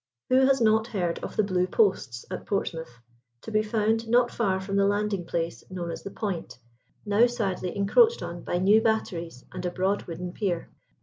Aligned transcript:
Who 0.29 0.47
has 0.47 0.59
not 0.59 0.87
heard 0.87 1.19
of 1.19 1.35
the 1.35 1.43
Blue 1.43 1.67
Posts 1.67 2.25
at 2.31 2.47
Portsmouth, 2.47 2.97
to 3.43 3.51
be 3.51 3.61
found 3.61 4.07
not 4.07 4.31
far 4.31 4.59
from 4.59 4.75
the 4.75 4.87
landing 4.87 5.25
place 5.25 5.63
known 5.69 5.91
as 5.91 6.01
the 6.01 6.09
Point, 6.09 6.57
now 7.05 7.27
sadly 7.27 7.77
encroached 7.77 8.23
on 8.23 8.41
by 8.43 8.57
new 8.57 8.81
batteries 8.81 9.45
and 9.51 9.63
a 9.63 9.69
broad 9.69 10.05
wooden 10.07 10.33
pier? 10.33 10.71